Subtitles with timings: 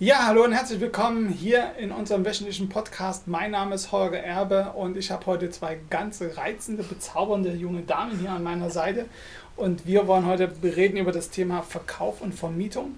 [0.00, 3.28] Ja, hallo und herzlich willkommen hier in unserem wöchentlichen Podcast.
[3.28, 8.18] Mein Name ist Holger Erbe und ich habe heute zwei ganz reizende, bezaubernde junge Damen
[8.18, 9.06] hier an meiner Seite.
[9.54, 12.96] Und wir wollen heute reden über das Thema Verkauf und Vermietung.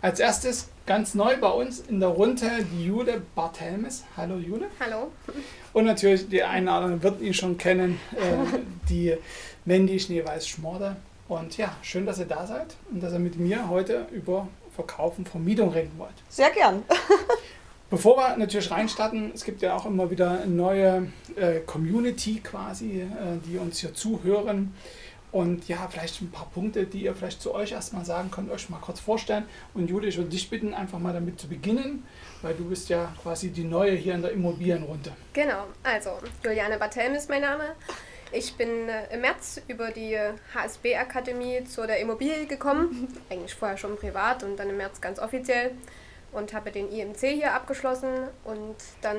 [0.00, 4.04] Als erstes ganz neu bei uns in der Runde die Jule Barthelmes.
[4.16, 4.68] Hallo Jule.
[4.78, 5.10] Hallo.
[5.72, 8.58] Und natürlich die einen oder anderen wird ihn schon kennen, äh,
[8.88, 9.16] die
[9.64, 10.94] Mandy Schneeweiß-Schmorde.
[11.26, 14.46] Und ja, schön, dass ihr da seid und dass ihr mit mir heute über
[14.78, 16.14] Verkauf und Vermietung reden wollt.
[16.28, 16.84] Sehr gern.
[17.90, 23.00] Bevor wir natürlich reinstarten, es gibt ja auch immer wieder eine neue äh, Community quasi,
[23.00, 23.06] äh,
[23.44, 24.72] die uns hier zuhören.
[25.32, 28.70] Und ja, vielleicht ein paar Punkte, die ihr vielleicht zu euch erstmal sagen könnt, euch
[28.70, 29.44] mal kurz vorstellen.
[29.74, 32.04] Und Juli, ich würde dich bitten, einfach mal damit zu beginnen,
[32.40, 35.10] weil du bist ja quasi die Neue hier in der Immobilienrunde.
[35.32, 36.10] Genau, also
[36.44, 37.74] Juliane Bartelm ist mein Name.
[38.30, 40.18] Ich bin äh, im März über die
[40.54, 45.72] HSB-Akademie zu der Immobilie gekommen, eigentlich vorher schon privat und dann im März ganz offiziell
[46.32, 49.16] und habe den IMC hier abgeschlossen und dann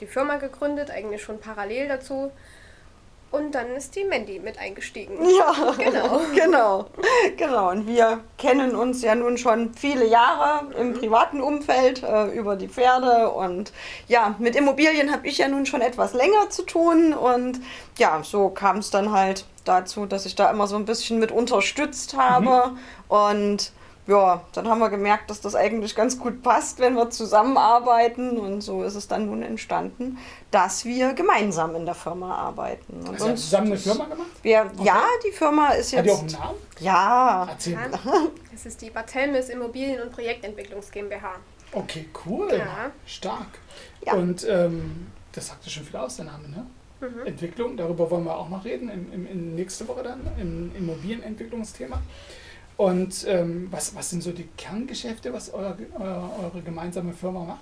[0.00, 2.32] die Firma gegründet, eigentlich schon parallel dazu.
[3.32, 5.16] Und dann ist die Mandy mit eingestiegen.
[5.38, 6.20] Ja, genau.
[6.34, 6.86] genau.
[7.38, 7.70] Genau.
[7.70, 12.68] Und wir kennen uns ja nun schon viele Jahre im privaten Umfeld äh, über die
[12.68, 13.30] Pferde.
[13.30, 13.72] Und
[14.06, 17.14] ja, mit Immobilien habe ich ja nun schon etwas länger zu tun.
[17.14, 17.60] Und
[17.96, 21.32] ja, so kam es dann halt dazu, dass ich da immer so ein bisschen mit
[21.32, 22.70] unterstützt habe.
[22.70, 22.78] Mhm.
[23.08, 23.72] Und
[24.06, 28.36] ja, dann haben wir gemerkt, dass das eigentlich ganz gut passt, wenn wir zusammenarbeiten.
[28.36, 30.18] Und so ist es dann nun entstanden,
[30.50, 33.00] dass wir gemeinsam in der Firma arbeiten.
[33.06, 34.30] Und Hast du zusammen eine Firma gemacht?
[34.42, 34.84] Wir, okay.
[34.84, 35.98] Ja, die Firma ist jetzt.
[35.98, 36.58] Hat die auch einen Namen?
[36.80, 37.46] Ja.
[37.48, 37.78] Erzähl.
[38.54, 41.36] Es ist die Barthelmes Immobilien- und Projektentwicklungs GmbH.
[41.72, 42.52] Okay, cool.
[42.52, 42.90] Ja.
[43.06, 43.58] Stark.
[44.04, 44.14] Ja.
[44.14, 46.66] Und ähm, das sagt ja schon viel aus, der Name, ne?
[47.00, 47.26] Mhm.
[47.26, 52.00] Entwicklung, darüber wollen wir auch noch reden, im, im, in nächste Woche dann, im Immobilienentwicklungsthema.
[52.76, 57.60] Und ähm, was, was sind so die Kerngeschäfte, was euer, eure, eure gemeinsame Firma macht?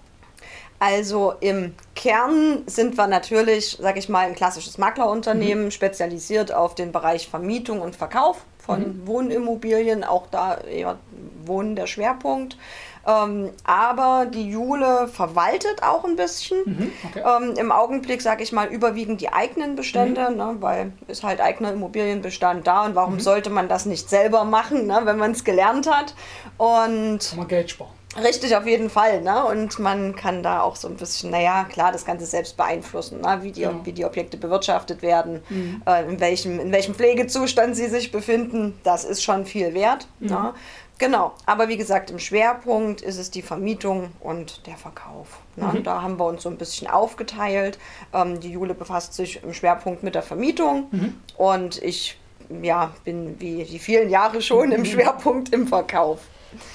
[0.79, 5.71] Also im Kern sind wir natürlich, sage ich mal, ein klassisches Maklerunternehmen, mhm.
[5.71, 9.07] spezialisiert auf den Bereich Vermietung und Verkauf von mhm.
[9.07, 10.99] Wohnimmobilien, auch da eher
[11.45, 12.57] Wohnen der Schwerpunkt.
[13.07, 16.59] Ähm, aber die Jule verwaltet auch ein bisschen.
[16.65, 17.23] Mhm, okay.
[17.25, 20.37] ähm, Im Augenblick, sage ich mal, überwiegend die eigenen Bestände, mhm.
[20.37, 23.21] ne, weil ist halt eigener Immobilienbestand da und warum mhm.
[23.21, 26.15] sollte man das nicht selber machen, ne, wenn man es gelernt hat.
[26.59, 28.00] Und kann man Geld sparen.
[28.17, 29.21] Richtig, auf jeden Fall.
[29.23, 29.45] Ne?
[29.45, 33.39] Und man kann da auch so ein bisschen, naja, klar, das Ganze selbst beeinflussen, ne?
[33.43, 33.75] wie, die, ja.
[33.85, 35.83] wie die Objekte bewirtschaftet werden, mhm.
[35.87, 38.79] äh, in, welchem, in welchem Pflegezustand sie sich befinden.
[38.83, 40.09] Das ist schon viel wert.
[40.19, 40.29] Mhm.
[40.29, 40.55] Ne?
[40.99, 45.39] Genau, aber wie gesagt, im Schwerpunkt ist es die Vermietung und der Verkauf.
[45.57, 45.73] Ne?
[45.73, 45.83] Mhm.
[45.85, 47.79] Da haben wir uns so ein bisschen aufgeteilt.
[48.13, 51.15] Ähm, die Jule befasst sich im Schwerpunkt mit der Vermietung mhm.
[51.39, 52.19] und ich
[52.63, 56.19] ja, bin wie die vielen Jahre schon im Schwerpunkt im Verkauf.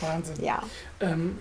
[0.01, 0.43] Wahnsinn.
[0.43, 0.63] Ja.
[0.99, 1.39] Ähm,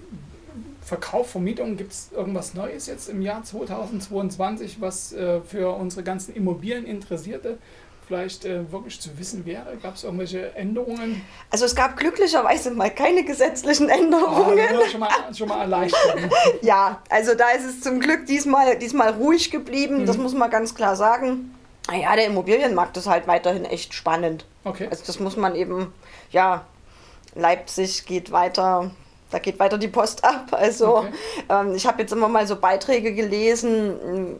[0.83, 6.35] Verkauf, Vermietung, gibt es irgendwas Neues jetzt im Jahr 2022, was äh, für unsere ganzen
[6.35, 7.59] Immobilieninteressierte
[8.07, 9.77] vielleicht äh, wirklich zu wissen wäre?
[9.83, 11.23] Gab es irgendwelche Änderungen?
[11.51, 14.59] Also es gab glücklicherweise mal keine gesetzlichen Änderungen.
[14.79, 16.19] Oh, schon, mal, schon mal erleichtert.
[16.63, 20.07] ja, also da ist es zum Glück diesmal, diesmal ruhig geblieben, mhm.
[20.07, 21.55] das muss man ganz klar sagen.
[21.89, 24.47] Naja, der Immobilienmarkt ist halt weiterhin echt spannend.
[24.65, 24.89] Okay.
[24.91, 25.93] Also das muss man eben,
[26.31, 26.65] ja,
[27.35, 28.91] Leipzig geht weiter,
[29.31, 30.49] da geht weiter die Post ab.
[30.53, 31.13] Also okay.
[31.49, 34.39] ähm, ich habe jetzt immer mal so Beiträge gelesen,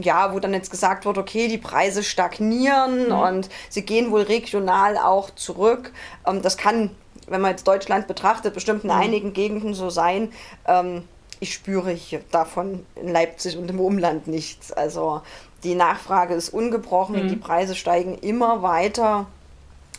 [0.00, 3.12] ja, wo dann jetzt gesagt wird, okay, die Preise stagnieren mhm.
[3.12, 5.92] und sie gehen wohl regional auch zurück.
[6.26, 6.90] Ähm, das kann,
[7.28, 8.96] wenn man jetzt Deutschland betrachtet, bestimmt in mhm.
[8.96, 10.32] einigen Gegenden so sein.
[10.66, 11.04] Ähm,
[11.40, 14.72] ich spüre hier davon in Leipzig und im Umland nichts.
[14.72, 15.22] Also
[15.62, 17.28] die Nachfrage ist ungebrochen, mhm.
[17.28, 19.26] die Preise steigen immer weiter.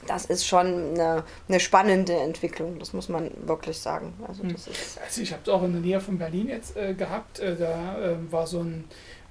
[0.07, 4.13] Das ist schon eine, eine, spannende Entwicklung, das muss man wirklich sagen.
[4.27, 6.93] Also, das ist also ich habe es auch in der Nähe von Berlin jetzt äh,
[6.93, 7.39] gehabt.
[7.39, 8.85] Äh, da äh, war so ein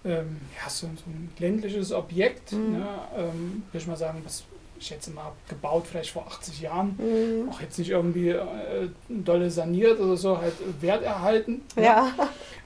[0.05, 2.73] ähm, ja, so, so, ein ländliches Objekt, mhm.
[2.73, 2.87] ne,
[3.17, 4.45] ähm, würde ich mal sagen, was
[4.79, 7.49] ich schätze mal gebaut vielleicht vor 80 Jahren, mhm.
[7.49, 11.63] auch jetzt nicht irgendwie äh, dolle saniert oder so, halt Wert erhalten.
[11.77, 11.85] Ne?
[11.85, 12.13] Ja.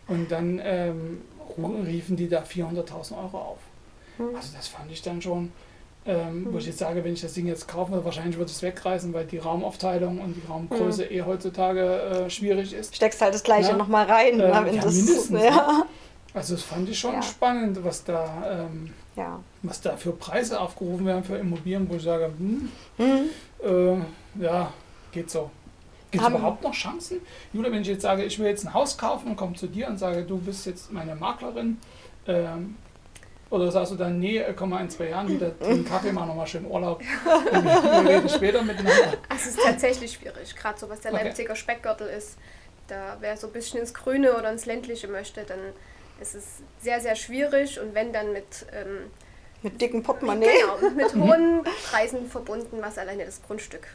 [0.09, 1.21] Und dann ähm,
[1.87, 3.59] riefen die da 400.000 Euro auf.
[4.19, 4.35] Mhm.
[4.35, 5.53] Also das fand ich dann schon,
[6.09, 6.71] ähm, wo ich mhm.
[6.71, 9.37] jetzt sage, wenn ich das Ding jetzt kaufen würde, wahrscheinlich würde es wegreißen, weil die
[9.37, 11.13] Raumaufteilung und die Raumgröße mhm.
[11.13, 12.97] eh heutzutage äh, schwierig ist.
[12.97, 13.77] Steckst halt das gleiche ja.
[13.77, 14.41] nochmal rein.
[14.41, 15.31] Ähm, ja, mindestens.
[15.31, 15.85] Ja.
[16.33, 17.23] Also das fand ich schon ja.
[17.23, 18.95] spannend, was da, ähm,
[19.63, 23.31] was da für Preise aufgerufen werden für Immobilien, wo ich sage, hm, mhm.
[23.63, 24.73] äh, ja,
[25.13, 25.51] geht so.
[26.11, 27.19] Gibt es überhaupt noch Chancen?
[27.53, 29.89] Julia, wenn ich jetzt sage, ich will jetzt ein Haus kaufen und komme zu dir
[29.89, 31.77] und sage, du bist jetzt meine Maklerin,
[32.27, 32.77] ähm,
[33.51, 36.47] oder sagst du dann, nee, komm mal in zwei Jahren wieder einen Kaffee, mach nochmal
[36.47, 39.15] schön Urlaub und wir, reden später miteinander?
[39.35, 41.25] Es ist tatsächlich schwierig, gerade so was der okay.
[41.25, 42.37] Leipziger Speckgürtel ist
[42.89, 45.61] da wer so ein bisschen ins Grüne oder ins Ländliche möchte, dann
[46.21, 48.67] ist es sehr, sehr schwierig und wenn dann mit...
[48.73, 49.11] Ähm,
[49.63, 50.47] mit dicken Portemonnaie.
[50.81, 53.89] Genau, mit hohen Preisen verbunden, was alleine das Grundstück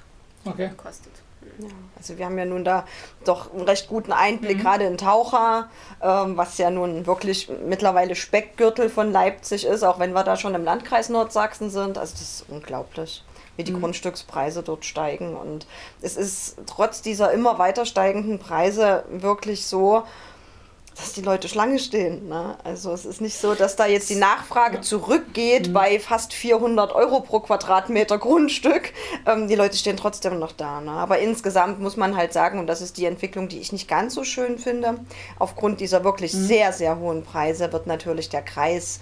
[0.46, 0.72] okay.
[0.78, 1.12] kostet.
[1.60, 1.68] Ja,
[1.98, 2.86] also wir haben ja nun da
[3.26, 4.62] doch einen recht guten Einblick, mhm.
[4.62, 5.70] gerade in Taucher,
[6.02, 10.56] ähm, was ja nun wirklich mittlerweile Speckgürtel von Leipzig ist, auch wenn wir da schon
[10.56, 11.98] im Landkreis Nordsachsen sind.
[11.98, 13.24] Also das ist unglaublich,
[13.58, 13.82] wie die mhm.
[13.82, 15.36] Grundstückspreise dort steigen.
[15.36, 15.68] Und
[16.02, 20.04] es ist trotz dieser immer weiter steigenden Preise wirklich so,
[20.96, 22.28] dass die Leute Schlange stehen.
[22.30, 22.58] Ne?
[22.64, 25.74] Also es ist nicht so, dass da jetzt die Nachfrage zurückgeht mhm.
[25.74, 28.94] bei fast 400 Euro pro Quadratmeter Grundstück.
[29.26, 30.82] Ähm, die Leute stehen trotzdem noch da.
[30.82, 30.92] Ne?
[30.92, 34.14] Aber insgesamt muss man halt sagen, und das ist die Entwicklung, die ich nicht ganz
[34.14, 35.00] so schön finde,
[35.40, 36.46] aufgrund dieser wirklich mhm.
[36.46, 39.00] sehr, sehr hohen Preise wird natürlich der Kreis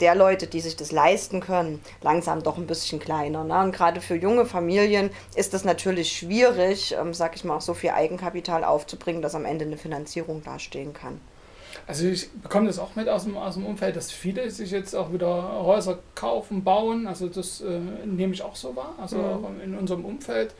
[0.00, 3.44] der Leute, die sich das leisten können, langsam doch ein bisschen kleiner.
[3.44, 3.60] Ne?
[3.60, 7.74] Und gerade für junge Familien ist es natürlich schwierig, ähm, sag ich mal, auch so
[7.74, 11.20] viel Eigenkapital aufzubringen, dass am Ende eine Finanzierung dastehen kann.
[11.86, 14.94] Also ich bekomme das auch mit aus dem, aus dem Umfeld, dass viele sich jetzt
[14.94, 17.06] auch wieder Häuser kaufen, bauen.
[17.06, 19.24] Also das äh, nehme ich auch so wahr, also mhm.
[19.24, 20.54] auch in unserem Umfeld.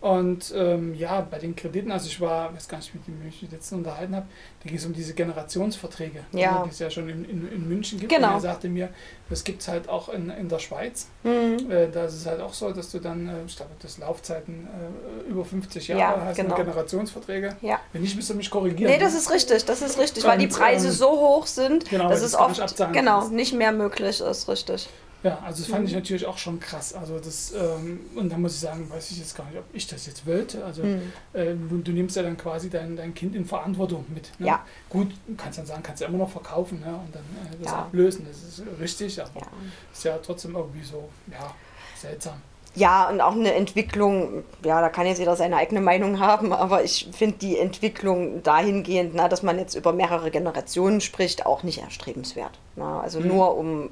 [0.00, 3.42] Und ähm, ja, bei den Krediten, also ich war, weiß gar nicht, mit dem ich
[3.42, 4.26] mich jetzt unterhalten habe,
[4.62, 6.62] da ging es um diese Generationsverträge, ja.
[6.64, 8.12] die es ja schon in, in, in München gibt.
[8.12, 8.28] Genau.
[8.28, 8.90] Und er sagte mir,
[9.30, 11.08] das gibt es halt auch in, in der Schweiz.
[11.24, 11.70] Mhm.
[11.70, 14.68] Äh, da ist es halt auch so, dass du dann, äh, ich glaube, das Laufzeiten
[14.68, 16.54] äh, über 50 Jahre ja, hast, genau.
[16.54, 17.56] Generationsverträge.
[17.62, 17.80] Ja.
[17.92, 18.92] Wenn nicht, müsst ihr mich korrigieren.
[18.92, 21.88] Nee, das ist richtig, das ist richtig, Und, weil die Preise ähm, so hoch sind,
[21.88, 24.88] genau, dass es oft genau, nicht mehr möglich ist, richtig.
[25.22, 25.88] Ja, also das fand mhm.
[25.88, 26.94] ich natürlich auch schon krass.
[26.94, 29.86] Also das, ähm, und da muss ich sagen, weiß ich jetzt gar nicht, ob ich
[29.86, 30.64] das jetzt wollte.
[30.64, 31.12] Also mhm.
[31.32, 34.30] äh, du, du, nimmst ja dann quasi dein, dein Kind in Verantwortung mit.
[34.38, 34.48] Ne?
[34.48, 34.64] Ja.
[34.88, 36.88] Gut, kannst dann sagen, kannst du immer noch verkaufen ne?
[36.88, 37.78] und dann äh, das ja.
[37.78, 38.26] ablösen.
[38.28, 39.46] Das ist richtig, aber ja.
[39.92, 41.54] ist ja trotzdem irgendwie so, ja,
[41.96, 42.40] seltsam.
[42.76, 46.84] Ja, und auch eine Entwicklung, ja, da kann jetzt jeder seine eigene Meinung haben, aber
[46.84, 51.80] ich finde die Entwicklung dahingehend, na, dass man jetzt über mehrere Generationen spricht, auch nicht
[51.80, 52.58] erstrebenswert.
[52.76, 53.28] Na, also mhm.
[53.28, 53.90] nur um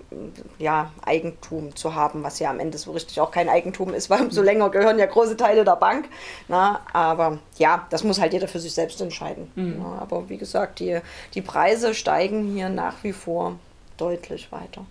[0.58, 4.20] ja, Eigentum zu haben, was ja am Ende so richtig auch kein Eigentum ist, weil
[4.20, 6.04] umso länger gehören ja große Teile der Bank.
[6.48, 9.50] Na, aber ja, das muss halt jeder für sich selbst entscheiden.
[9.54, 9.76] Mhm.
[9.78, 11.00] Na, aber wie gesagt, die,
[11.32, 13.56] die Preise steigen hier nach wie vor
[13.96, 14.84] deutlich weiter.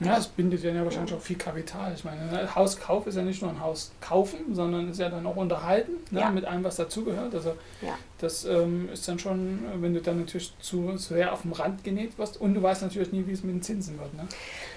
[0.00, 1.92] Ja, es bindet ja wahrscheinlich auch viel Kapital.
[1.94, 5.26] Ich meine, ein Hauskauf ist ja nicht nur ein Haus kaufen, sondern ist ja dann
[5.26, 6.30] auch unterhalten ne, ja.
[6.30, 7.34] mit allem, was dazugehört.
[7.34, 7.50] Also
[7.82, 7.98] ja.
[8.18, 11.84] das ähm, ist dann schon, wenn du dann natürlich zu, zu sehr auf dem Rand
[11.84, 14.14] genäht wirst und du weißt natürlich nie, wie es mit den Zinsen wird.
[14.14, 14.24] Ne?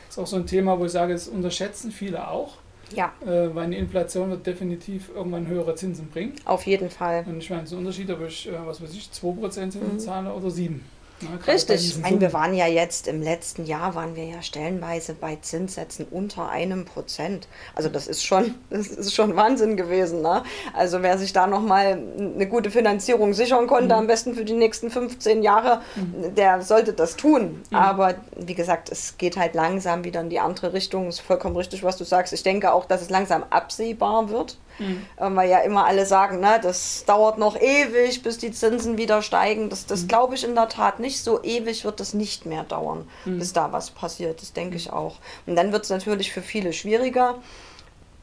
[0.08, 2.58] Das ist auch so ein Thema, wo ich sage, das unterschätzen viele auch.
[2.94, 3.14] Ja.
[3.26, 6.34] Äh, weil eine Inflation wird definitiv irgendwann höhere Zinsen bringen.
[6.46, 7.24] Auf jeden Fall.
[7.26, 9.94] Und ich meine, es ist ein Unterschied, ob ich, äh, was weiß ich, 2% Zinsen
[9.94, 10.00] mhm.
[10.00, 10.80] zahle oder 7%.
[11.24, 11.88] Ja, Richtig.
[11.88, 16.06] Ich meine, wir waren ja jetzt im letzten Jahr, waren wir ja stellenweise bei Zinssätzen
[16.10, 17.48] unter einem Prozent.
[17.76, 20.22] Also das ist schon, das ist schon Wahnsinn gewesen.
[20.22, 20.44] Ne?
[20.74, 24.02] Also wer sich da nochmal eine gute Finanzierung sichern konnte, mhm.
[24.02, 26.36] am besten für die nächsten 15 Jahre, mhm.
[26.36, 27.62] der sollte das tun.
[27.70, 27.76] Mhm.
[27.76, 31.08] Aber wie gesagt, es geht halt langsam wieder in die andere Richtung.
[31.08, 32.34] Es ist vollkommen richtig, was du sagst.
[32.34, 34.58] Ich denke auch, dass es langsam absehbar wird.
[34.80, 35.06] Mhm.
[35.18, 39.70] Weil ja immer alle sagen, ne, das dauert noch ewig, bis die Zinsen wieder steigen.
[39.70, 40.08] Das, das mhm.
[40.08, 41.24] glaube ich in der Tat nicht.
[41.24, 43.40] So ewig wird das nicht mehr dauern, mhm.
[43.40, 44.42] bis da was passiert.
[44.42, 45.18] Das denke ich auch.
[45.46, 47.36] Und dann wird es natürlich für viele schwieriger.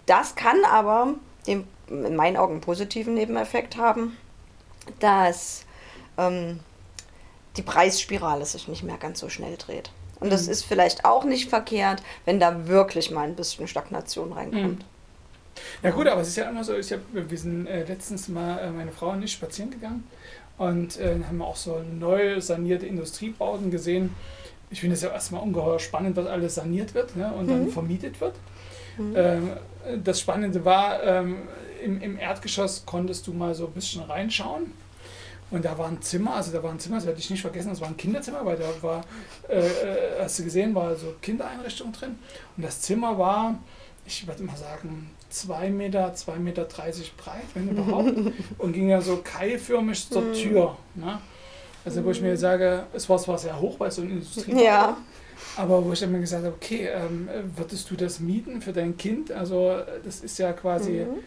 [0.07, 1.15] Das kann aber
[1.47, 4.17] den in meinen Augen positiven Nebeneffekt haben,
[5.01, 5.65] dass
[6.17, 6.61] ähm,
[7.57, 9.91] die Preisspirale sich nicht mehr ganz so schnell dreht.
[10.21, 10.53] Und das mhm.
[10.53, 14.81] ist vielleicht auch nicht verkehrt, wenn da wirklich mal ein bisschen Stagnation reinkommt.
[14.81, 14.85] Mhm.
[15.83, 18.59] Ja gut, aber es ist ja immer so, ich hab, wir sind äh, letztens mal,
[18.59, 20.05] äh, meine Frau und ich, spazieren gegangen
[20.59, 24.15] und äh, haben auch so neu sanierte Industriebauten gesehen.
[24.71, 27.49] Ich finde es ja erstmal ungeheuer spannend, was alles saniert wird ne, und mhm.
[27.49, 28.35] dann vermietet wird.
[28.99, 29.15] Mhm.
[29.17, 29.51] Ähm,
[30.05, 31.39] das Spannende war, ähm,
[31.83, 34.73] im, im Erdgeschoss konntest du mal so ein bisschen reinschauen.
[35.51, 37.71] Und da war ein Zimmer, also da war ein Zimmer, das werde ich nicht vergessen,
[37.71, 39.03] das war ein Kinderzimmer, weil da war,
[39.49, 42.19] äh, äh hast du gesehen, war so Kindereinrichtung drin.
[42.57, 43.59] Und das Zimmer war,
[44.11, 48.13] ich würde mal sagen, 2 Meter, 2,30 Meter breit, wenn überhaupt,
[48.59, 50.33] und ging ja so keilförmig zur mhm.
[50.35, 50.77] Tür.
[50.95, 51.19] Ne?
[51.85, 54.97] Also wo ich mir sage, es war zwar sehr hoch bei so einer Industrie, ja.
[55.57, 58.97] aber wo ich dann mir gesagt habe, okay, ähm, würdest du das mieten für dein
[58.97, 59.33] Kind?
[59.33, 61.21] Also das ist ja quasi, mhm.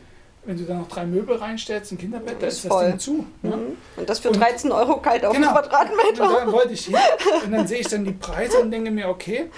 [0.45, 3.25] wenn du da noch drei Möbel reinstellst, ein Kinderbett, da ist, das Ding zu.
[3.41, 3.55] Ne?
[3.55, 3.77] Mhm.
[3.95, 6.27] Und das für 13 und, Euro kalt auf genau, Quadratmeter.
[6.27, 6.97] Und dann wollte ich hin
[7.45, 9.49] und dann sehe ich dann die Preise und denke mir, okay,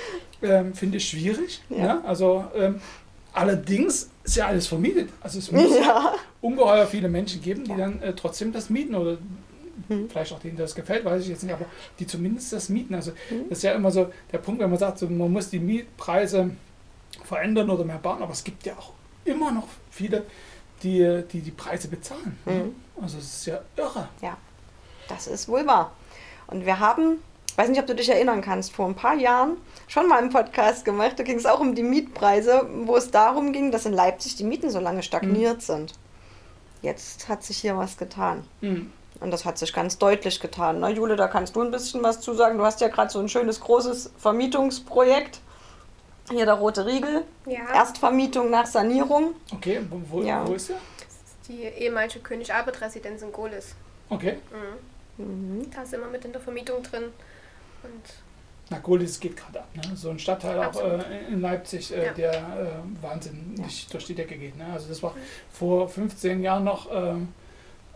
[0.42, 1.62] ähm, finde ich schwierig.
[1.70, 1.78] Ja.
[1.78, 2.06] Ne?
[2.06, 2.80] Also ähm,
[3.36, 5.10] Allerdings ist ja alles vermietet.
[5.22, 6.14] Also es muss ja.
[6.42, 9.18] ungeheuer viele Menschen geben, die dann äh, trotzdem das mieten oder
[9.90, 10.10] mhm.
[10.10, 11.66] vielleicht auch denen das gefällt, weiß ich jetzt nicht, aber
[12.00, 12.96] die zumindest das mieten.
[12.96, 13.50] Also mhm.
[13.50, 16.52] das ist ja immer so der Punkt, wenn man sagt, so, man muss die Mietpreise
[17.26, 18.94] verändern oder mehr bauen, aber es gibt ja auch
[19.26, 20.26] immer noch viele,
[20.82, 22.38] die die, die Preise bezahlen.
[22.46, 22.74] Mhm.
[23.02, 24.08] Also es ist ja irre.
[24.22, 24.38] Ja.
[25.10, 25.92] Das ist wohl wahr.
[26.48, 27.18] Und wir haben,
[27.56, 29.56] ich weiß nicht, ob du dich erinnern kannst, vor ein paar Jahren
[29.88, 31.14] schon mal einen Podcast gemacht.
[31.18, 34.44] Da ging es auch um die Mietpreise, wo es darum ging, dass in Leipzig die
[34.44, 35.62] Mieten so lange stagniert mhm.
[35.62, 35.94] sind.
[36.82, 38.46] Jetzt hat sich hier was getan.
[38.60, 38.92] Mhm.
[39.22, 40.82] Und das hat sich ganz deutlich getan.
[40.82, 42.58] Na, Jule, da kannst du ein bisschen was zu sagen.
[42.58, 45.40] Du hast ja gerade so ein schönes großes Vermietungsprojekt.
[46.30, 47.24] Hier der rote Riegel.
[47.46, 47.74] Ja.
[47.74, 49.34] Erstvermietung nach Sanierung.
[49.54, 50.46] Okay, wo, ja.
[50.46, 50.76] wo ist der?
[50.98, 53.76] Das ist die ehemalige König Albert Residenz in Gohlis.
[54.10, 54.40] Okay.
[55.18, 55.26] Mhm.
[55.26, 55.72] Mhm.
[55.72, 57.14] Da sind wir mit in der Vermietung drin.
[57.86, 58.14] Und
[58.70, 59.68] na, Gohlis geht gerade ab.
[59.76, 59.96] Ne?
[59.96, 62.14] So ein Stadtteil auch äh, in Leipzig, äh, ja.
[62.14, 63.92] der äh, wahnsinnig ja.
[63.92, 64.58] durch die Decke geht.
[64.58, 64.66] Ne?
[64.74, 65.20] Also das war mhm.
[65.52, 67.34] vor 15 Jahren noch ähm,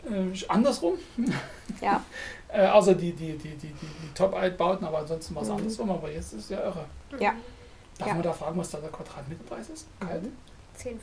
[0.05, 0.97] äh, andersrum.
[1.81, 2.03] Ja.
[2.49, 5.55] äh, außer die, die, die, die, die, die Top-Altbauten, aber ansonsten war es mhm.
[5.55, 5.91] andersrum.
[5.91, 6.85] Aber jetzt ist es ja irre.
[7.19, 7.33] Ja.
[7.97, 8.13] Darf ja.
[8.13, 9.87] man da fragen, was da der Quadratmeterpreis ist?
[9.99, 10.25] Kalt?
[10.77, 10.93] 10,50.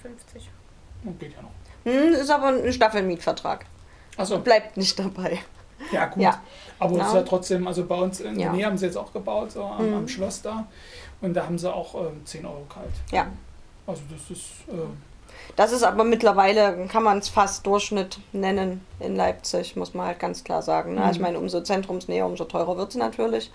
[1.07, 1.51] Oh, geht ja noch.
[1.85, 3.67] Hm, ist aber ein Staffelmietvertrag.
[4.17, 4.39] Achso.
[4.39, 5.39] Bleibt nicht dabei.
[5.93, 6.23] Ja, gut.
[6.23, 6.41] Ja.
[6.79, 9.13] Aber es ist ja trotzdem, also bei uns in der Nähe haben sie jetzt auch
[9.13, 9.95] gebaut, so am, mhm.
[9.95, 10.67] am Schloss da.
[11.21, 12.93] Und da haben sie auch äh, 10 Euro kalt.
[13.11, 13.27] Ja.
[13.87, 14.45] Also das ist.
[14.69, 14.87] Äh,
[15.55, 20.19] das ist aber mittlerweile, kann man es fast Durchschnitt nennen in Leipzig, muss man halt
[20.19, 20.95] ganz klar sagen.
[20.95, 21.01] Ne?
[21.01, 21.11] Mhm.
[21.11, 23.51] Ich meine, umso zentrumsnäher, umso teurer wird es natürlich.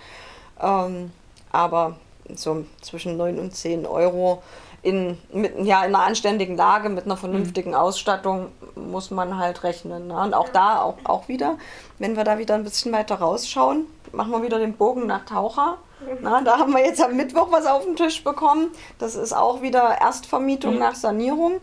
[0.60, 1.12] Ähm,
[1.52, 1.98] aber
[2.34, 4.42] so zwischen 9 und 10 Euro
[4.84, 7.78] in, mit, ja, in einer anständigen Lage, mit einer vernünftigen mhm.
[7.78, 10.08] Ausstattung muss man halt rechnen.
[10.08, 10.16] Ne?
[10.16, 11.58] Und auch da, auch, auch wieder,
[12.00, 15.78] wenn wir da wieder ein bisschen weiter rausschauen, machen wir wieder den Bogen nach Taucher.
[16.00, 16.18] Mhm.
[16.22, 18.72] Na, da haben wir jetzt am Mittwoch was auf den Tisch bekommen.
[18.98, 20.80] Das ist auch wieder Erstvermietung mhm.
[20.80, 21.62] nach Sanierung.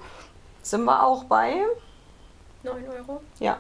[0.62, 1.62] Sind wir auch bei
[2.62, 3.20] 9 Euro?
[3.40, 3.58] Ja.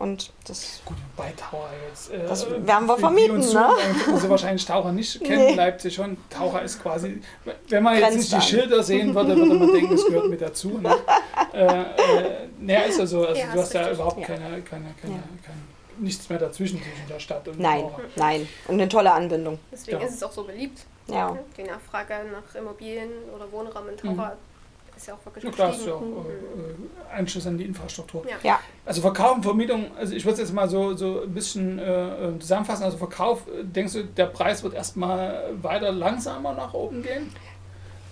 [0.00, 0.80] Und das.
[0.86, 2.10] Gut, bei Taucher jetzt.
[2.10, 3.68] Äh, das werden wir vermieten, ne?
[4.10, 5.54] Also wahrscheinlich Taucher nicht kennen, nee.
[5.54, 6.16] Leipzig schon.
[6.30, 7.20] Taucher ist quasi,
[7.68, 10.78] wenn man jetzt nicht die Schilder sehen würde, würde man denken, das gehört mit dazu.
[10.78, 10.96] Ne?
[11.52, 13.26] äh, äh, naja, ist ja so.
[13.26, 14.26] Also ja, du hast ja überhaupt ja.
[14.26, 14.62] keine, keine,
[15.02, 15.22] keine, ja.
[15.44, 15.58] keine,
[15.98, 18.02] nichts mehr dazwischen zwischen der Stadt und Nein, Taucher.
[18.16, 18.48] nein.
[18.68, 19.58] Und eine tolle Anbindung.
[19.70, 20.80] Deswegen ist es auch so beliebt.
[21.08, 21.36] Ja.
[21.58, 24.49] Die Nachfrage nach Immobilien oder Wohnraum in Taucher mhm
[25.00, 28.24] ist ja auch wirklich ja, klar, ist ja auch äh, Anschluss an die Infrastruktur.
[28.28, 28.36] Ja.
[28.42, 28.60] ja.
[28.84, 32.28] Also Verkauf und Vermietung, also ich würde es jetzt mal so, so ein bisschen äh,
[32.28, 32.84] äh zusammenfassen.
[32.84, 37.32] Also Verkauf, denkst du, der Preis wird erstmal weiter langsamer nach oben gehen?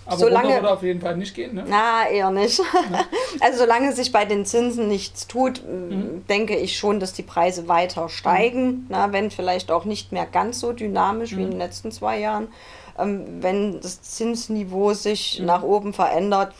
[0.09, 1.65] Aber solange, würde auf jeden Fall nicht gehen, ne?
[1.67, 2.59] Na, eher nicht.
[2.59, 3.05] Ja.
[3.41, 6.25] Also solange sich bei den Zinsen nichts tut, mhm.
[6.27, 8.65] denke ich schon, dass die Preise weiter steigen.
[8.65, 8.85] Mhm.
[8.89, 11.37] Na, wenn vielleicht auch nicht mehr ganz so dynamisch mhm.
[11.37, 12.47] wie in den letzten zwei Jahren.
[12.97, 15.45] Ähm, wenn das Zinsniveau sich mhm.
[15.45, 16.53] nach oben verändert,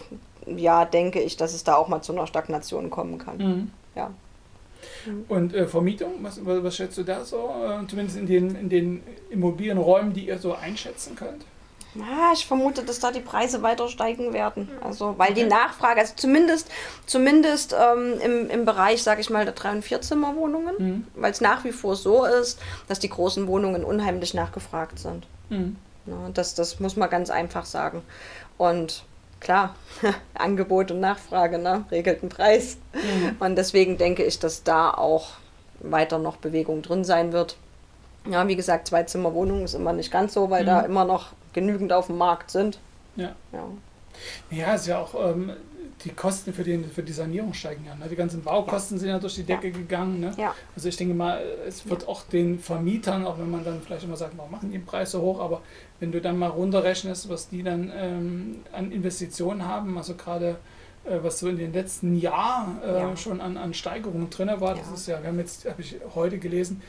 [0.46, 3.38] ja, denke ich, dass es da auch mal zu einer Stagnation kommen kann.
[3.38, 3.72] Mhm.
[3.96, 4.12] Ja.
[5.06, 5.26] Mhm.
[5.28, 7.50] Und äh, Vermietung, was, was, schätzt du da so?
[7.66, 11.46] Äh, zumindest in den, in den Immobilienräumen, die ihr so einschätzen könnt?
[11.98, 14.70] Ah, ich vermute, dass da die Preise weiter steigen werden.
[14.84, 15.44] Also, weil okay.
[15.44, 16.70] die Nachfrage, also zumindest,
[17.08, 21.08] zumindest ähm, im, im Bereich, sage ich mal, der 3- und 4-Zimmer-Wohnungen, mhm.
[21.16, 25.26] weil es nach wie vor so ist, dass die großen Wohnungen unheimlich nachgefragt sind.
[25.50, 25.78] Mhm.
[26.06, 26.32] Ne?
[26.34, 28.04] Das, das muss man ganz einfach sagen.
[28.58, 29.04] Und
[29.40, 29.76] klar,
[30.36, 31.86] Angebot und Nachfrage ne?
[31.90, 32.78] regelt den Preis.
[32.94, 33.38] Mhm.
[33.40, 35.32] Und deswegen denke ich, dass da auch
[35.80, 37.56] weiter noch Bewegung drin sein wird.
[38.30, 40.68] Ja, wie gesagt, Zwei-Zimmer-Wohnungen ist immer nicht ganz so, weil mhm.
[40.68, 42.80] da immer noch genügend auf dem Markt sind.
[43.16, 43.36] Ja.
[43.52, 43.66] Ja,
[44.50, 45.54] ja ist ja auch, ähm,
[46.04, 47.96] die Kosten für, den, für die Sanierung steigen ja.
[47.96, 48.06] Ne?
[48.10, 49.02] Die ganzen Baukosten ja.
[49.02, 49.74] sind ja durch die Decke ja.
[49.74, 50.20] gegangen.
[50.20, 50.32] Ne?
[50.38, 50.56] Ja.
[50.76, 54.16] Also ich denke mal, es wird auch den Vermietern, auch wenn man dann vielleicht immer
[54.16, 55.62] sagt, warum machen die den Preis so hoch, aber
[56.00, 60.58] wenn du dann mal runterrechnest, was die dann ähm, an Investitionen haben, also gerade
[61.04, 64.90] äh, was so in den letzten Jahren äh, schon an, an Steigerungen drin war, das
[64.92, 66.82] ist ja, wir haben jetzt, habe ich heute gelesen,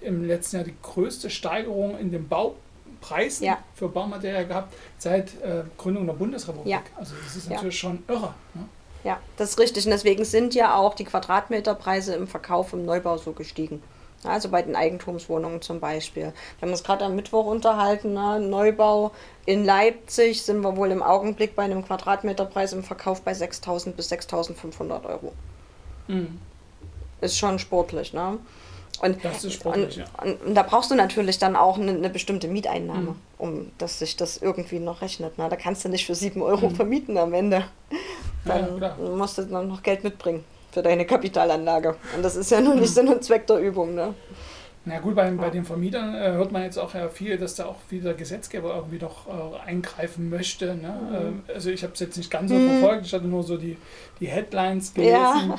[0.00, 2.56] im letzten Jahr die größte Steigerung in dem Bau
[3.00, 3.58] Preisen ja.
[3.74, 6.70] für Baumaterial gehabt seit äh, Gründung der Bundesrepublik.
[6.70, 6.80] Ja.
[6.96, 8.34] Also das ist natürlich schon irre.
[8.54, 8.68] Ne?
[9.04, 9.84] Ja, das ist richtig.
[9.84, 13.82] Und deswegen sind ja auch die Quadratmeterpreise im Verkauf im Neubau so gestiegen.
[14.24, 16.32] Also bei den Eigentumswohnungen zum Beispiel.
[16.58, 18.40] Wir haben uns gerade am Mittwoch unterhalten, ne?
[18.40, 19.12] Neubau
[19.44, 24.10] in Leipzig sind wir wohl im Augenblick bei einem Quadratmeterpreis im Verkauf bei 6.000 bis
[24.10, 25.32] 6.500 Euro.
[26.08, 26.40] Mhm.
[27.20, 28.38] Ist schon sportlich, ne?
[29.02, 30.22] Und, das ist sportlich, und, ja.
[30.22, 33.16] und, und, da brauchst du natürlich dann auch eine, eine bestimmte Mieteinnahme, mhm.
[33.38, 35.34] um dass sich das irgendwie noch rechnet.
[35.36, 36.74] Na, da kannst du nicht für 7 Euro mhm.
[36.74, 37.64] vermieten am Ende.
[38.44, 41.96] Dann ja, musst du dann noch Geld mitbringen für deine Kapitalanlage.
[42.14, 42.94] Und das ist ja nur nicht mhm.
[42.94, 43.94] Sinn und Zweck der Übung.
[43.94, 44.14] Ne?
[44.84, 47.66] Na gut, bei, bei den Vermietern äh, hört man jetzt auch ja viel, dass da
[47.66, 50.76] auch wieder Gesetzgeber irgendwie doch äh, eingreifen möchte.
[50.76, 50.94] Ne?
[51.10, 51.42] Mhm.
[51.48, 52.78] Äh, also ich habe es jetzt nicht ganz so mhm.
[52.78, 53.76] verfolgt, ich hatte nur so die,
[54.20, 55.48] die Headlines gelesen.
[55.48, 55.58] Ja.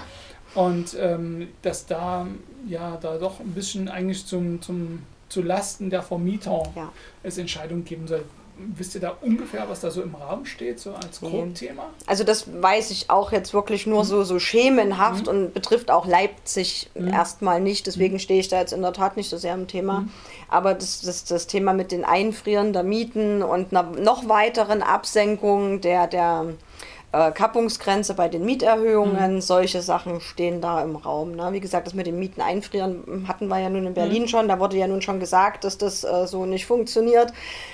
[0.58, 2.26] Und ähm, dass da
[2.68, 6.92] ja da doch ein bisschen eigentlich zum, zum zu Lasten der Vermieter ja.
[7.22, 8.24] es Entscheidungen geben soll.
[8.58, 11.92] wisst ihr da ungefähr, was da so im Raum steht, so als Grundthema?
[12.08, 14.08] Also das weiß ich auch jetzt wirklich nur mhm.
[14.08, 15.32] so, so schemenhaft mhm.
[15.32, 17.10] und betrifft auch Leipzig mhm.
[17.10, 17.86] erstmal nicht.
[17.86, 18.20] Deswegen mhm.
[18.20, 20.00] stehe ich da jetzt in der Tat nicht so sehr im Thema.
[20.00, 20.10] Mhm.
[20.50, 25.82] Aber das, das, das Thema mit den Einfrieren der Mieten und einer noch weiteren Absenkung
[25.82, 26.48] der, der
[27.18, 29.42] äh, Kappungsgrenze bei den Mieterhöhungen, mhm.
[29.42, 31.36] solche Sachen stehen da im Raum.
[31.36, 31.50] Ne?
[31.52, 34.28] Wie gesagt, das mit den Mieten einfrieren hatten wir ja nun in Berlin mhm.
[34.28, 34.48] schon.
[34.48, 37.34] Da wurde ja nun schon gesagt, dass das äh, so nicht funktioniert.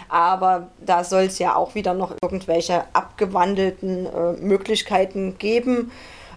[0.10, 5.92] Aber da soll es ja auch wieder noch irgendwelche abgewandelten äh, Möglichkeiten geben.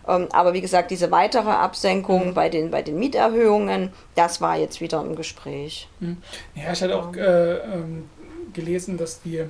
[0.09, 2.35] Ähm, aber wie gesagt, diese weitere Absenkung mhm.
[2.35, 5.89] bei, den, bei den Mieterhöhungen, das war jetzt wieder im Gespräch.
[6.01, 6.19] Mhm.
[6.55, 8.09] Ja, ich hatte auch äh, ähm,
[8.53, 9.45] gelesen, dass die,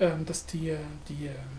[0.00, 0.76] ähm, dass die,
[1.08, 1.57] die ähm,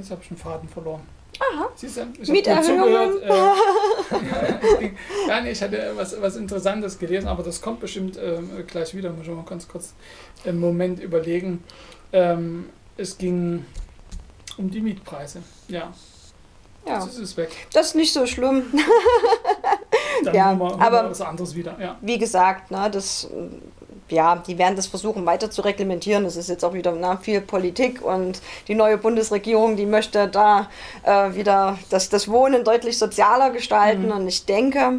[0.00, 1.02] Jetzt habe ich einen Faden verloren.
[1.38, 1.68] Aha.
[1.74, 3.22] Siehst du, ich habe zugehört.
[3.22, 3.28] Äh,
[5.28, 9.10] ja, nee, ich hatte was, was Interessantes gelesen, aber das kommt bestimmt äh, gleich wieder.
[9.10, 9.92] Muss ich mal ganz kurz
[10.46, 11.62] einen Moment überlegen.
[12.12, 13.66] Ähm, es ging
[14.56, 15.42] um die Mietpreise.
[15.68, 15.92] Ja.
[16.86, 17.04] Ja.
[17.04, 17.50] Das ist weg.
[17.74, 18.64] Das ist nicht so schlimm.
[20.24, 21.76] Dann ja, wir, aber was anderes wieder.
[21.78, 21.98] Ja.
[22.00, 23.28] Wie gesagt, ne, das
[24.10, 26.24] ja, die werden das versuchen weiter zu reglementieren.
[26.24, 30.68] Das ist jetzt auch wieder na, viel Politik und die neue Bundesregierung, die möchte da
[31.02, 34.06] äh, wieder das, das Wohnen deutlich sozialer gestalten.
[34.06, 34.12] Mhm.
[34.12, 34.92] Und ich denke,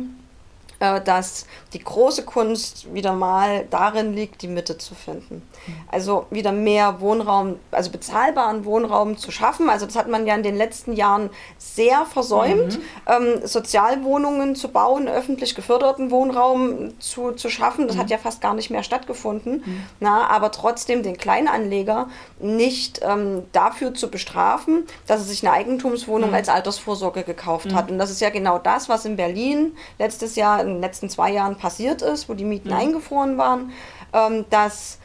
[0.81, 5.43] dass die große Kunst wieder mal darin liegt, die Mitte zu finden.
[5.91, 9.69] Also wieder mehr Wohnraum, also bezahlbaren Wohnraum zu schaffen.
[9.69, 12.83] Also das hat man ja in den letzten Jahren sehr versäumt, mhm.
[13.07, 17.87] ähm, Sozialwohnungen zu bauen, öffentlich geförderten Wohnraum zu, zu schaffen.
[17.87, 18.01] Das mhm.
[18.01, 19.63] hat ja fast gar nicht mehr stattgefunden.
[19.63, 19.83] Mhm.
[19.99, 22.09] Na, aber trotzdem den Kleinanleger
[22.39, 26.35] nicht ähm, dafür zu bestrafen, dass er sich eine Eigentumswohnung mhm.
[26.35, 27.75] als Altersvorsorge gekauft mhm.
[27.75, 27.91] hat.
[27.91, 31.31] Und das ist ja genau das, was in Berlin letztes Jahr in den letzten zwei
[31.31, 32.75] Jahren passiert ist, wo die Mieten mhm.
[32.75, 33.71] eingefroren waren,
[34.13, 34.97] ähm, dass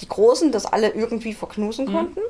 [0.00, 1.92] die Großen das alle irgendwie verknusen mhm.
[1.92, 2.20] konnten,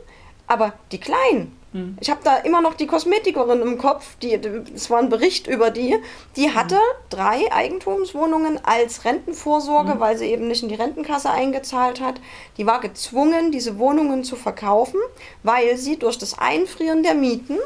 [0.47, 1.97] aber die Kleinen, mhm.
[2.01, 4.35] ich habe da immer noch die Kosmetikerin im Kopf, die,
[4.75, 5.97] es war ein Bericht über die,
[6.37, 6.55] die mhm.
[6.55, 10.01] hatte drei Eigentumswohnungen als Rentenvorsorge, mhm.
[10.01, 12.21] weil sie eben nicht in die Rentenkasse eingezahlt hat.
[12.59, 15.01] Die war gezwungen, diese Wohnungen zu verkaufen,
[15.43, 17.57] weil sie durch das Einfrieren der Mieten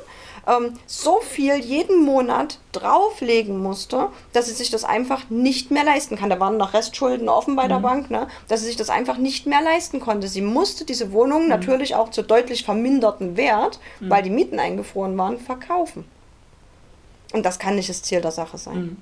[0.47, 6.17] ähm, so viel jeden Monat drauflegen musste, dass sie sich das einfach nicht mehr leisten
[6.17, 6.31] kann.
[6.31, 7.69] Da waren noch Restschulden offen bei mhm.
[7.69, 8.29] der Bank, ne?
[8.49, 10.29] dass sie sich das einfach nicht mehr leisten konnte.
[10.29, 11.49] Sie musste diese Wohnung mhm.
[11.49, 14.11] natürlich auch zu deutlich verminderten Wert, mhm.
[14.11, 16.05] weil die Mieten eingefroren waren, verkaufen.
[17.33, 18.77] Und das kann nicht das Ziel der Sache sein.
[18.77, 18.97] Mhm.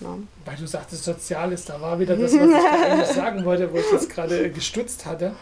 [0.00, 0.16] Ja.
[0.44, 3.90] Weil du sagtest, Soziales, da war wieder das, was ich eigentlich sagen wollte, wo ich
[3.90, 5.34] jetzt gerade gestutzt hatte.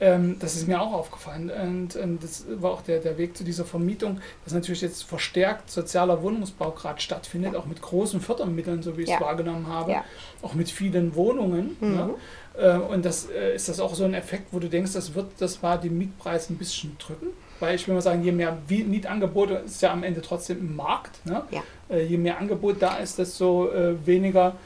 [0.00, 1.50] Ähm, das ist mir auch aufgefallen.
[1.50, 5.70] Und, und, das war auch der, der Weg zu dieser Vermietung, dass natürlich jetzt verstärkt
[5.70, 7.58] sozialer Wohnungsbau gerade stattfindet, ja.
[7.58, 9.16] auch mit großen Fördermitteln, so wie ich ja.
[9.16, 10.04] es wahrgenommen habe, ja.
[10.42, 11.76] auch mit vielen Wohnungen.
[11.80, 11.94] Mhm.
[11.94, 12.14] Ne?
[12.58, 15.26] Äh, und das äh, ist das auch so ein Effekt, wo du denkst, das wird
[15.38, 17.28] das war die Mietpreise ein bisschen drücken.
[17.60, 21.24] Weil ich will mal sagen, je mehr Mietangebote ist ja am Ende trotzdem im Markt.
[21.24, 21.44] Ne?
[21.88, 24.56] Äh, je mehr Angebot da ist, desto äh, weniger.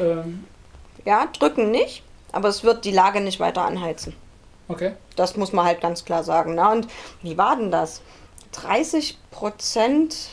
[0.00, 0.44] Ähm,
[1.04, 4.14] ja, drücken nicht, aber es wird die Lage nicht weiter anheizen.
[4.68, 4.92] Okay.
[5.14, 6.54] Das muss man halt ganz klar sagen.
[6.54, 6.88] Na, und
[7.22, 8.02] wie war denn das?
[8.52, 10.30] 30 Prozent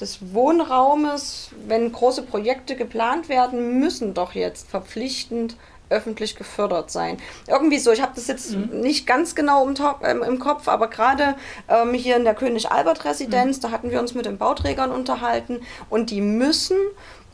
[0.00, 5.56] des Wohnraumes, wenn große Projekte geplant werden, müssen doch jetzt verpflichtend
[5.90, 7.18] öffentlich gefördert sein.
[7.46, 8.80] Irgendwie so, ich habe das jetzt mhm.
[8.80, 11.34] nicht ganz genau im, ähm, im Kopf, aber gerade
[11.68, 13.60] ähm, hier in der König-Albert-Residenz, mhm.
[13.62, 16.76] da hatten wir uns mit den Bauträgern unterhalten und die müssen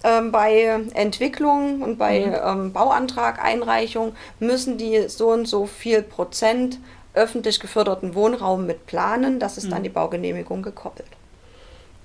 [0.05, 2.35] ähm, bei Entwicklung und bei mhm.
[2.45, 6.79] ähm, Bauantrageinreichung müssen die so und so viel Prozent
[7.15, 9.71] öffentlich geförderten Wohnraum mit planen, das ist mhm.
[9.71, 11.09] dann die Baugenehmigung gekoppelt.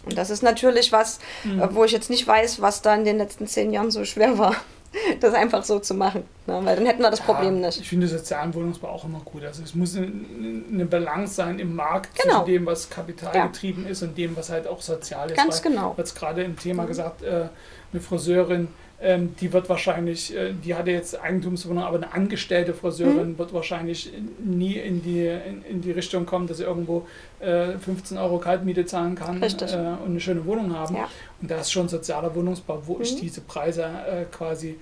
[0.06, 1.62] Und das ist natürlich was, mhm.
[1.62, 4.38] äh, wo ich jetzt nicht weiß, was da in den letzten zehn Jahren so schwer
[4.38, 4.56] war
[5.20, 6.24] das einfach so zu machen.
[6.48, 6.60] Ne?
[6.64, 7.82] Weil dann hätten wir das ja, Problem nicht.
[7.82, 9.44] Ich finde sozialen Wohnungsbau auch immer gut.
[9.44, 12.44] Also es muss eine Balance sein im Markt genau.
[12.44, 13.90] zwischen dem, was kapitalgetrieben ja.
[13.90, 15.38] ist und dem, was halt auch sozial ist.
[15.38, 15.96] Ganz Weil, genau.
[15.98, 16.88] Hast gerade im Thema mhm.
[16.88, 17.50] gesagt, äh,
[17.92, 18.68] eine Friseurin,
[19.02, 23.38] ähm, die wird wahrscheinlich, äh, die hatte jetzt Eigentumswohnung, aber eine angestellte Friseurin mhm.
[23.38, 24.12] wird wahrscheinlich
[24.44, 27.08] nie in die, in, in, die Richtung kommen, dass sie irgendwo
[27.40, 30.96] äh, 15 Euro Kaltmiete zahlen kann äh, und eine schöne Wohnung haben.
[30.96, 31.08] Ja.
[31.42, 33.04] Und da ist schon sozialer Wohnungsbau, wo mhm.
[33.04, 34.78] ich diese Preise äh, quasi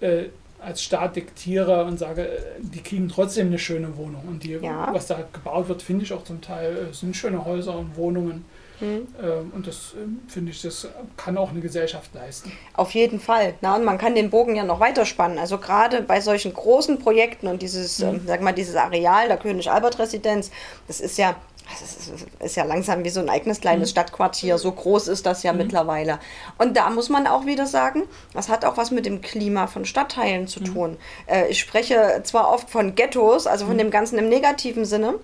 [0.00, 0.24] äh,
[0.60, 4.24] als Staat diktiere und sage, äh, die kriegen trotzdem eine schöne Wohnung.
[4.26, 4.92] Und die, ja.
[4.92, 8.44] was da gebaut wird, finde ich auch zum Teil, sind schöne Häuser und Wohnungen.
[8.80, 9.06] Mhm.
[9.52, 12.52] Und das ähm, finde ich, das kann auch eine Gesellschaft leisten.
[12.74, 13.54] Auf jeden Fall.
[13.60, 15.38] Na, und man kann den Bogen ja noch weiter spannen.
[15.38, 18.08] Also gerade bei solchen großen Projekten und dieses, mhm.
[18.08, 20.50] ähm, sag mal, dieses Areal der König-Albert-Residenz,
[20.86, 21.36] das ist ja
[21.72, 23.92] es ist ja langsam wie so ein eigenes kleines mhm.
[23.92, 24.58] Stadtquartier.
[24.58, 25.58] So groß ist das ja mhm.
[25.58, 26.18] mittlerweile.
[26.58, 28.02] Und da muss man auch wieder sagen,
[28.34, 30.64] das hat auch was mit dem Klima von Stadtteilen zu mhm.
[30.64, 30.96] tun.
[31.26, 33.78] Äh, ich spreche zwar oft von Ghettos, also von mhm.
[33.78, 35.14] dem Ganzen im negativen Sinne,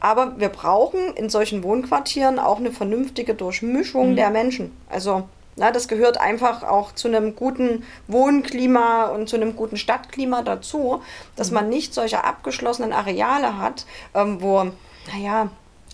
[0.00, 4.16] aber wir brauchen in solchen Wohnquartieren auch eine vernünftige Durchmischung mhm.
[4.16, 4.76] der Menschen.
[4.88, 10.42] Also na, das gehört einfach auch zu einem guten Wohnklima und zu einem guten Stadtklima
[10.42, 11.02] dazu,
[11.36, 11.54] dass mhm.
[11.54, 13.84] man nicht solche abgeschlossenen Areale hat,
[14.14, 14.64] ähm, wo,
[15.12, 15.50] naja,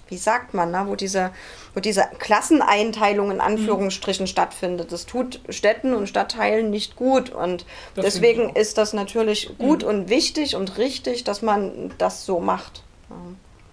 [0.08, 1.30] wie sagt man, ne, wo diese,
[1.74, 4.28] wo diese Klasseneinteilung in Anführungsstrichen mhm.
[4.28, 4.92] stattfindet.
[4.92, 7.30] Das tut Städten und Stadtteilen nicht gut.
[7.30, 9.88] Und das deswegen ist das natürlich gut mhm.
[9.88, 12.82] und wichtig und richtig, dass man das so macht.
[13.10, 13.16] Ja.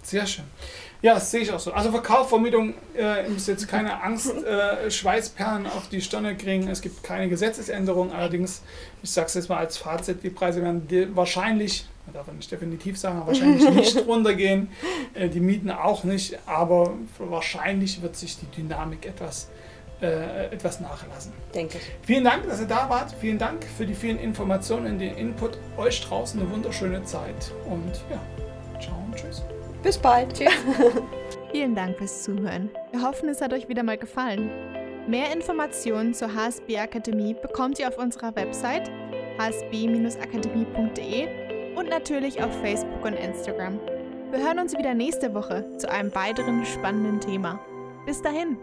[0.03, 0.45] Sehr schön.
[1.01, 1.71] Ja, das sehe ich auch so.
[1.71, 6.67] Also Verkauf, Vermietung, äh, ihr müsst jetzt keine Angst, äh, Schweißperlen auf die Stirne kriegen.
[6.67, 8.11] Es gibt keine Gesetzesänderung.
[8.11, 8.61] Allerdings,
[9.03, 12.97] ich sage es jetzt mal als Fazit, die Preise werden wahrscheinlich man darf nicht definitiv
[12.97, 14.69] sagen, wahrscheinlich nicht runtergehen,
[15.13, 19.49] äh, die Mieten auch nicht, aber wahrscheinlich wird sich die Dynamik etwas,
[20.01, 21.33] äh, etwas nachlassen.
[21.53, 21.83] Denke ich.
[22.03, 23.13] Vielen Dank, dass ihr da wart.
[23.19, 25.57] Vielen Dank für die vielen Informationen und den Input.
[25.77, 28.21] Euch draußen eine wunderschöne Zeit und ja,
[28.79, 29.43] ciao und tschüss.
[29.83, 30.33] Bis bald.
[30.33, 30.49] Tschüss.
[31.51, 32.69] Vielen Dank fürs Zuhören.
[32.91, 34.49] Wir hoffen, es hat euch wieder mal gefallen.
[35.07, 38.89] Mehr Informationen zur HSB Akademie bekommt ihr auf unserer Website
[39.37, 41.44] hsb-akademie.de
[41.75, 43.79] und natürlich auf Facebook und Instagram.
[44.31, 47.59] Wir hören uns wieder nächste Woche zu einem weiteren spannenden Thema.
[48.05, 48.57] Bis dahin!